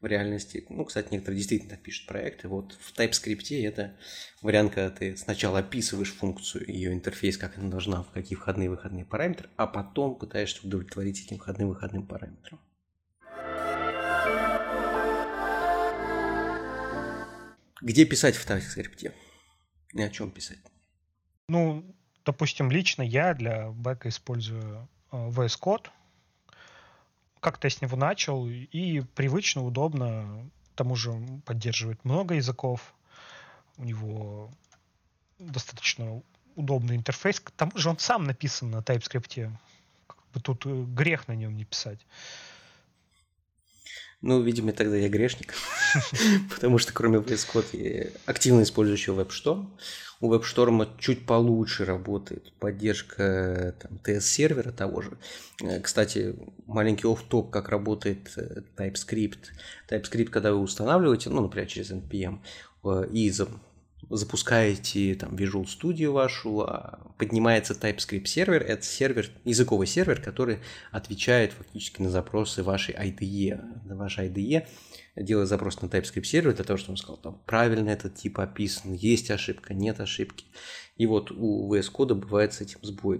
[0.00, 2.48] В реальности, ну, кстати, некоторые действительно пишут проекты.
[2.48, 3.96] Вот в TypeScript это
[4.42, 8.70] вариант, когда ты сначала описываешь функцию, ее интерфейс, как она должна, в какие входные и
[8.70, 12.58] выходные параметры, а потом пытаешься удовлетворить этим входным и выходным параметрам.
[17.84, 19.12] Где писать в TypeScript?
[19.92, 20.58] И о чем писать?
[21.50, 21.84] Ну,
[22.24, 25.90] допустим, лично я для бэка использую э, VS Code.
[27.40, 30.50] Как-то я с него начал, и привычно, удобно.
[30.72, 31.12] К тому же
[31.44, 32.94] поддерживает много языков.
[33.76, 34.50] У него
[35.38, 36.22] достаточно
[36.56, 37.38] удобный интерфейс.
[37.38, 39.52] К тому же он сам написан на TypeScript.
[40.06, 42.00] Как бы тут э, грех на нем не писать.
[44.26, 45.52] Ну, видимо, тогда я грешник,
[46.54, 49.66] потому что кроме VS Code я активно использую еще WebStorm.
[50.22, 55.18] У WebStorm чуть получше работает поддержка TS-сервера того же.
[55.62, 56.34] Э, кстати,
[56.64, 59.50] маленький off-top, как работает э, TypeScript.
[59.90, 62.38] TypeScript, когда вы устанавливаете, ну, например, через NPM,
[62.84, 63.30] э, и
[64.08, 70.60] запускаете там Visual Studio вашу, а поднимается TypeScript сервер, это сервер, языковый сервер, который
[70.92, 73.73] отвечает фактически на запросы вашей IDE.
[73.84, 74.66] На вашей IDE
[75.16, 78.92] делает запрос на TypeScript сервер для того, чтобы он сказал, там, правильно этот тип описан,
[78.94, 80.46] есть ошибка, нет ошибки.
[80.96, 83.18] И вот у VS Code бывает с этим сбой.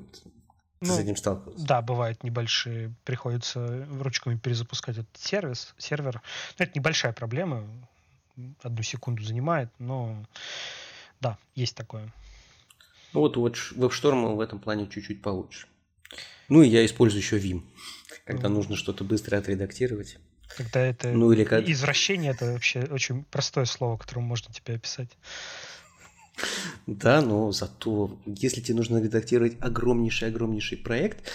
[0.80, 1.66] Ты ну, с этим сталкивался?
[1.66, 6.22] Да, бывает небольшие, приходится ручками перезапускать этот сервис, сервер.
[6.58, 7.64] Но это небольшая проблема,
[8.62, 10.24] одну секунду занимает, но
[11.20, 12.12] да, есть такое.
[13.12, 15.68] Ну вот вот WebStorm в этом плане чуть-чуть получше.
[16.48, 17.62] Ну и я использую еще Vim,
[18.24, 18.52] когда mm.
[18.52, 20.18] нужно что-то быстро отредактировать.
[20.56, 21.68] Когда это ну, или как...
[21.68, 25.10] извращение, это вообще очень простое слово, которым можно тебе описать.
[26.86, 31.28] Да, но зато если тебе нужно редактировать огромнейший-огромнейший проект,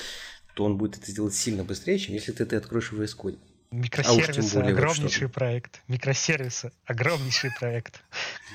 [0.56, 3.40] то он будет это сделать сильно быстрее, чем если ты это откроешь в VS Code.
[3.72, 5.82] Микросервисы, а огромнейший вот проект.
[5.88, 8.02] Микросервисы, огромнейший проект.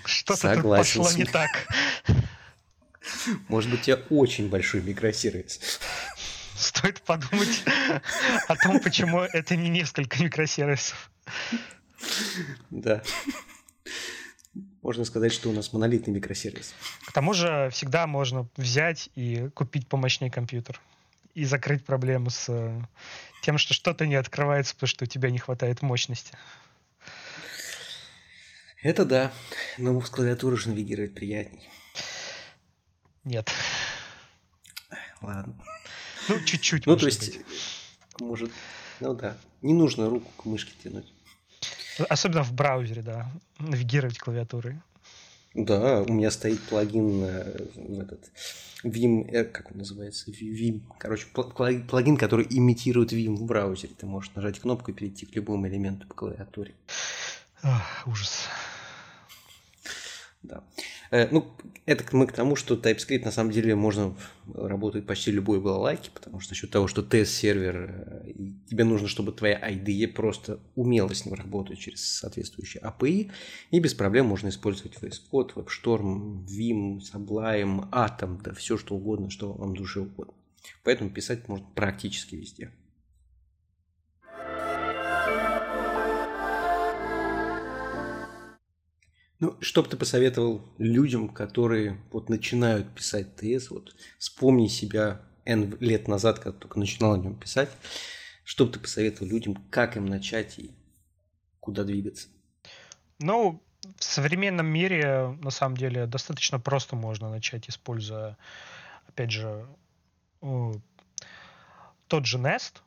[0.04, 1.50] Что-то тут пошло не так.
[3.48, 5.60] Может быть, у тебя очень большой микросервис.
[6.56, 7.64] Стоит подумать
[8.48, 11.10] о том, почему это не несколько микросервисов.
[12.70, 13.02] Да.
[14.82, 16.74] Можно сказать, что у нас монолитный микросервис.
[17.06, 20.80] К тому же всегда можно взять и купить помощнее компьютер
[21.34, 22.46] и закрыть проблему с
[23.42, 26.36] тем, что что-то не открывается, потому что у тебя не хватает мощности.
[28.82, 29.32] Это да,
[29.78, 31.68] но с клавиатуры же навигировать приятней.
[33.24, 33.50] Нет.
[35.22, 35.54] Ладно.
[36.28, 36.86] Ну, чуть-чуть.
[36.86, 37.46] Ну, то есть, быть.
[38.20, 38.50] может,
[39.00, 41.12] ну да, не нужно руку к мышке тянуть.
[42.08, 44.80] Особенно в браузере, да, навигировать клавиатурой.
[45.54, 47.20] Да, у меня стоит плагин
[47.74, 48.30] в этот
[48.84, 53.94] Vim, э, как он называется, Vim, короче, плагин, который имитирует Vim в браузере.
[53.96, 56.74] Ты можешь нажать кнопку и перейти к любому элементу по клавиатуре.
[57.62, 58.48] Ах, ужас.
[60.42, 60.62] Да.
[61.10, 64.16] Э, ну, это мы к тому, что TypeScript на самом деле можно
[64.52, 68.32] работать почти любой балалайке, потому что за счет того, что тест-сервер, э,
[68.68, 73.30] тебе нужно, чтобы твоя IDE просто умела с ним работать через соответствующие API,
[73.70, 79.30] и без проблем можно использовать VS Code, WebStorm, Vim, Sublime, Atom, да все что угодно,
[79.30, 80.34] что вам душе угодно.
[80.82, 82.70] Поэтому писать можно практически везде.
[89.44, 95.76] Ну, что бы ты посоветовал людям, которые вот начинают писать ТС, вот вспомни себя N
[95.80, 97.68] лет назад, когда только начинал о нем писать,
[98.42, 100.70] что бы ты посоветовал людям, как им начать и
[101.60, 102.28] куда двигаться?
[103.18, 103.62] Ну,
[103.98, 108.38] в современном мире, на самом деле, достаточно просто можно начать, используя,
[109.08, 109.66] опять же,
[110.40, 112.80] тот же Nest,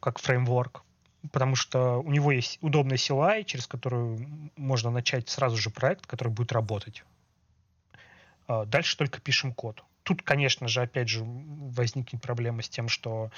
[0.00, 0.82] как фреймворк,
[1.32, 4.26] потому что у него есть удобный CLI, через который
[4.56, 7.04] можно начать сразу же проект, который будет работать.
[8.46, 9.84] А, дальше только пишем код.
[10.02, 13.30] Тут, конечно же, опять же, возникнет проблема с тем, что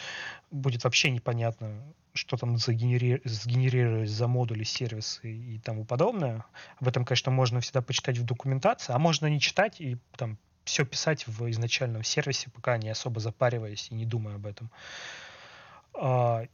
[0.52, 3.20] будет вообще непонятно, что там загенери...
[3.24, 6.44] сгенерировать за модули, сервисы и тому подобное.
[6.78, 10.84] Об этом, конечно, можно всегда почитать в документации, а можно не читать и там все
[10.84, 14.70] писать в изначальном сервисе, пока не особо запариваясь и не думая об этом.
[14.70, 15.29] А,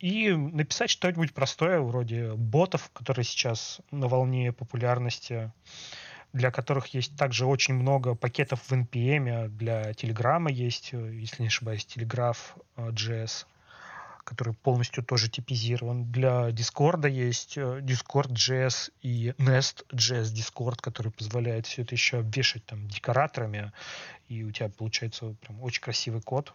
[0.00, 5.52] и написать что-нибудь простое, вроде ботов, которые сейчас на волне популярности,
[6.32, 11.86] для которых есть также очень много пакетов в NPM, для Telegram есть, если не ошибаюсь,
[11.86, 12.38] Telegraph
[12.76, 13.46] JS,
[14.26, 16.10] который полностью тоже типизирован.
[16.10, 22.18] Для Discord есть э, Discord JS и Nest JS Discord, который позволяет все это еще
[22.18, 23.72] обвешать там декораторами,
[24.28, 26.52] и у тебя получается прям очень красивый код.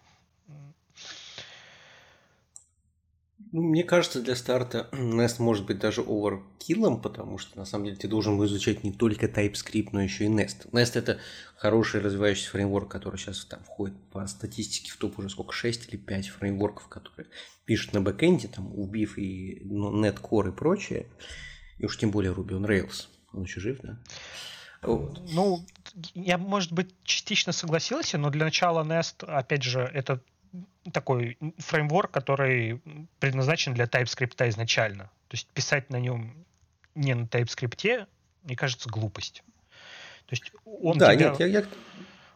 [3.52, 7.98] Ну, мне кажется, для старта Nest может быть даже оверкиллом, потому что на самом деле
[7.98, 10.70] ты должен изучать не только TypeScript, но еще и Nest.
[10.72, 11.20] Nest это
[11.56, 15.98] хороший развивающийся фреймворк, который сейчас там входит по статистике в топ уже сколько, 6 или
[15.98, 17.28] 5 фреймворков, которые
[17.66, 21.08] пишут на бэкэнде, там убив и ну, NetCore и прочее.
[21.78, 23.08] И уж тем более Ruby on Rails.
[23.34, 23.98] Он еще жив, да?
[24.82, 25.22] Вот.
[25.32, 25.66] Ну,
[26.16, 30.22] я, может быть, частично согласился, но для начала Nest, опять же, это
[30.92, 32.82] такой фреймворк, который
[33.20, 35.06] предназначен для TypeScript изначально.
[35.28, 36.46] То есть писать на нем
[36.96, 38.08] не на TypeScript,
[38.44, 39.44] мне кажется, глупость.
[40.26, 41.66] То есть он да, тебя нет, я, я...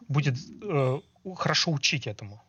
[0.08, 0.99] будет э,
[1.36, 2.41] хорошо учить этому.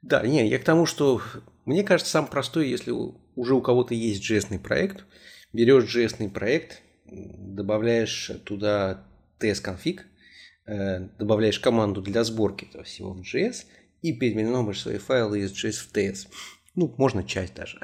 [0.00, 1.22] Да, не, я к тому, что
[1.64, 2.92] мне кажется, самое простое, если
[3.36, 5.04] уже у кого-то есть JS проект,
[5.52, 9.04] берешь JS проект, добавляешь туда
[9.38, 10.06] TS-конфиг,
[10.66, 13.66] э, добавляешь команду для сборки этого всего в JS–
[14.02, 16.28] и переименовываешь свои файлы из JS в TS.
[16.74, 17.80] Ну, можно часть даже.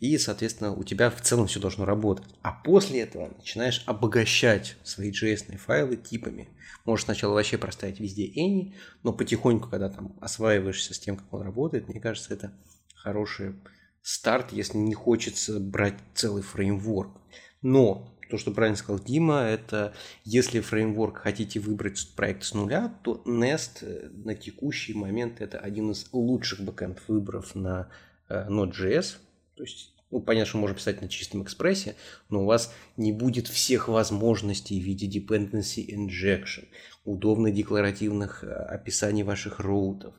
[0.00, 2.26] И, соответственно, у тебя в целом все должно работать.
[2.42, 6.48] А после этого начинаешь обогащать свои JS файлы типами.
[6.84, 11.42] Можешь сначала вообще проставить везде any, но потихоньку, когда там осваиваешься с тем, как он
[11.42, 12.52] работает, мне кажется, это
[12.94, 13.54] хороший
[14.02, 17.16] старт, если не хочется брать целый фреймворк.
[17.62, 19.94] Но то, что правильно сказал Дима, это
[20.24, 25.92] если фреймворк хотите выбрать проект с нуля, то Nest э, на текущий момент это один
[25.92, 27.90] из лучших бэкэнд выборов на
[28.28, 29.18] э, Node.js.
[29.54, 31.94] То есть, ну, понятно, что можно писать на чистом экспрессе,
[32.28, 36.66] но у вас не будет всех возможностей в виде dependency injection,
[37.04, 40.12] удобных декларативных э, описаний ваших роутов,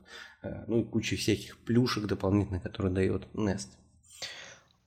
[0.67, 3.67] ну и куча всяких плюшек дополнительных, которые дает Nest.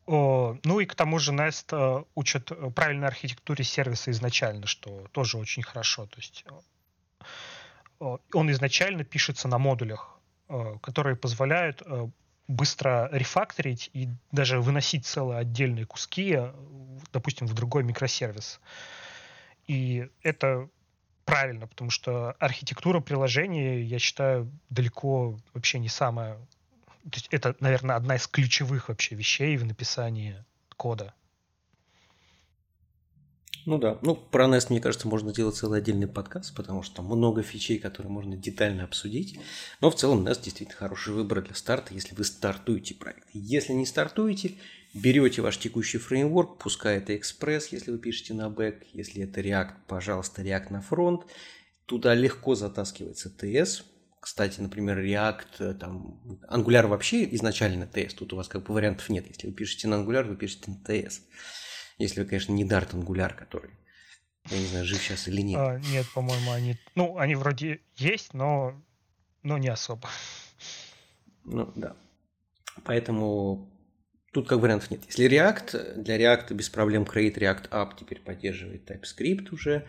[0.08, 5.36] Ну и к тому же Nest э, учат э, правильной архитектуре сервиса изначально, что тоже
[5.36, 6.06] очень хорошо.
[6.06, 6.46] То есть
[8.00, 10.18] э, он изначально пишется на модулях,
[10.80, 11.82] которые позволяют
[12.46, 16.38] быстро рефакторить и даже выносить целые отдельные куски,
[17.12, 18.60] допустим, в другой микросервис.
[19.66, 20.70] И это
[21.26, 26.38] правильно, потому что архитектура приложения, я считаю, далеко вообще не самая
[27.10, 30.44] то есть это, наверное, одна из ключевых вообще вещей в написании
[30.76, 31.14] кода.
[33.66, 37.06] Ну да, ну про Nest, мне кажется, можно сделать целый отдельный подкаст, потому что там
[37.06, 39.38] много фичей, которые можно детально обсудить.
[39.82, 43.28] Но в целом Nest действительно хороший выбор для старта, если вы стартуете проект.
[43.34, 44.54] Если не стартуете,
[44.94, 49.74] берете ваш текущий фреймворк, пускай это Express, если вы пишете на бэк, если это React,
[49.86, 51.26] пожалуйста, React на фронт.
[51.84, 53.82] Туда легко затаскивается TS,
[54.20, 59.08] кстати, например, React, э, там, Angular вообще изначально TS, тут у вас как бы вариантов
[59.08, 59.26] нет.
[59.28, 61.20] Если вы пишете на Angular, вы пишете на TS.
[61.98, 63.70] Если вы, конечно, не Dart Angular, который,
[64.50, 65.60] я не знаю, жив сейчас или нет.
[65.60, 68.80] А, нет, по-моему, они, ну, они вроде есть, но,
[69.42, 70.08] но не особо.
[71.44, 71.96] Ну, да.
[72.84, 73.70] Поэтому
[74.38, 75.00] Тут как вариантов нет.
[75.08, 79.84] Если React, для React без проблем Create React App теперь поддерживает TypeScript уже.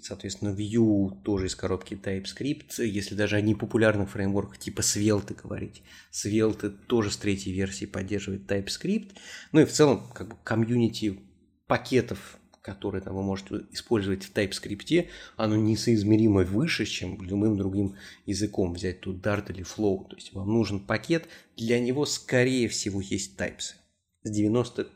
[0.00, 2.84] Соответственно, Vue тоже из коробки TypeScript.
[2.84, 5.82] Если даже о непопулярных фреймворках типа Svelte говорить,
[6.12, 9.16] Svelte тоже с третьей версии поддерживает TypeScript.
[9.50, 11.18] Ну и в целом, как бы комьюнити
[11.66, 17.96] пакетов которое там, вы можете использовать в TypeScript, оно несоизмеримо выше, чем любым другим
[18.26, 18.74] языком.
[18.74, 20.08] Взять тут Dart или Flow.
[20.08, 23.74] То есть вам нужен пакет, для него скорее всего есть types.
[24.22, 24.88] С 95%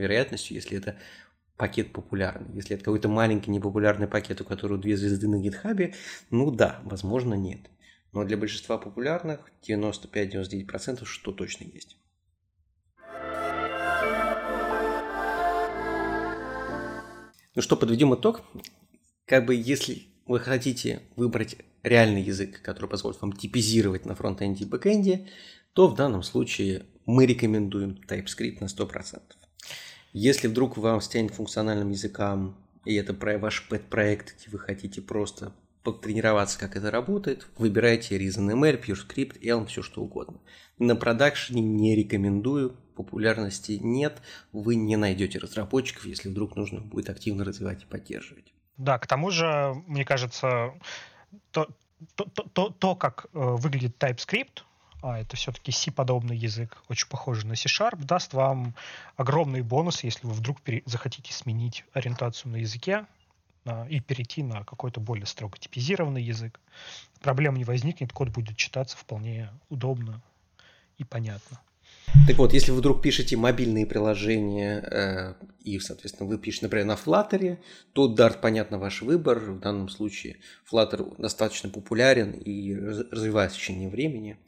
[0.00, 0.96] вероятностью, если это
[1.56, 2.54] пакет популярный.
[2.56, 5.94] Если это какой-то маленький непопулярный пакет, у которого две звезды на GitHub е,
[6.30, 7.70] ну да, возможно нет.
[8.12, 11.96] Но для большинства популярных 95-99% что точно есть.
[17.54, 18.42] Ну что, подведем итог.
[19.26, 24.66] Как бы если вы хотите выбрать реальный язык, который позволит вам типизировать на фронтенде и
[24.66, 25.28] бэкенде,
[25.72, 29.20] то в данном случае мы рекомендуем TypeScript на 100%.
[30.12, 35.52] Если вдруг вам стянет функциональным языкам, и это ваш пэт-проект, где вы хотите просто
[35.84, 40.40] потренироваться, как это работает, выбирайте ReasonML, PureScript, Elm, все что угодно.
[40.78, 44.20] На продакшене не рекомендую, популярности нет,
[44.52, 48.52] вы не найдете разработчиков, если вдруг нужно будет активно развивать и поддерживать.
[48.76, 50.72] Да, к тому же, мне кажется,
[51.52, 51.68] то,
[52.16, 54.62] то, то, то как э, выглядит TypeScript,
[55.02, 58.74] а это все-таки C-подобный язык, очень похожий на C-Sharp, даст вам
[59.16, 63.06] огромные бонусы, если вы вдруг пере- захотите сменить ориентацию на языке
[63.88, 66.60] и перейти на какой-то более строго типизированный язык.
[67.20, 70.22] Проблем не возникнет, код будет читаться вполне удобно
[70.98, 71.60] и понятно.
[72.26, 76.94] Так вот, если вы вдруг пишете мобильные приложения э, и, соответственно, вы пишете, например, на
[76.94, 77.58] Flutter,
[77.92, 79.38] то Dart, понятно, ваш выбор.
[79.38, 80.38] В данном случае
[80.70, 84.38] Flutter достаточно популярен и развивается в течение времени.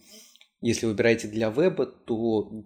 [0.61, 2.65] Если выбираете для веба, то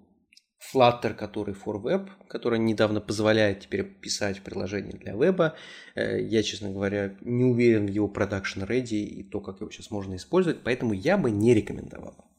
[0.61, 5.57] Flutter, который for web, который недавно позволяет теперь писать приложение для веба.
[5.95, 9.91] Э, я, честно говоря, не уверен в его production ready и то, как его сейчас
[9.91, 12.31] можно использовать, поэтому я бы не рекомендовал.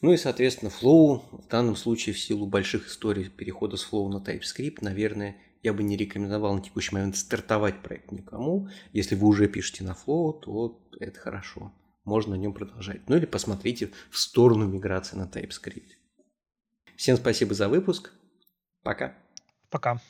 [0.00, 4.22] Ну и, соответственно, Flow, в данном случае в силу больших историй перехода с Flow на
[4.22, 8.68] TypeScript, наверное, я бы не рекомендовал на текущий момент стартовать проект никому.
[8.92, 11.72] Если вы уже пишете на Flow, то это хорошо.
[12.04, 13.08] Можно на нем продолжать.
[13.08, 15.95] Ну или посмотрите в сторону миграции на TypeScript.
[16.96, 18.12] Всем спасибо за выпуск.
[18.82, 19.14] Пока.
[19.70, 20.00] Пока.